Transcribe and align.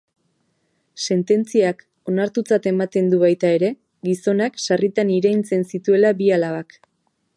Sententziak 1.07 1.83
onartutzat 2.13 2.65
ematen 2.71 3.11
du 3.11 3.19
baita 3.25 3.51
ere, 3.59 3.69
gizonak 4.09 4.59
sarritan 4.67 5.13
iraintzen 5.19 5.67
zituela 5.75 6.15
bi 6.23 6.33
alabak. 6.41 6.79